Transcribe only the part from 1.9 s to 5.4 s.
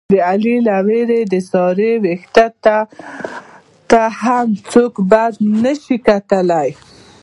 وېښته ته هم څوک بد